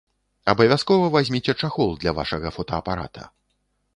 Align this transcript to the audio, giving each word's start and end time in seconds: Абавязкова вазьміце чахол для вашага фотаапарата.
Абавязкова 0.53 1.09
вазьміце 1.15 1.53
чахол 1.63 1.91
для 2.03 2.15
вашага 2.21 2.53
фотаапарата. 2.57 3.29